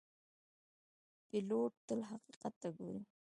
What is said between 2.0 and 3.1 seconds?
حقیقت ته ګوري.